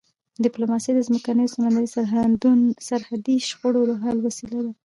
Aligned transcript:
ډیپلوماسي 0.45 0.91
د 0.93 0.99
ځمکني 1.07 1.43
او 1.45 1.51
سمندري 1.55 1.87
سرحدي 2.89 3.35
شخړو 3.47 3.81
د 3.89 3.91
حل 4.01 4.17
وسیله 4.27 4.59
ده. 4.65 4.73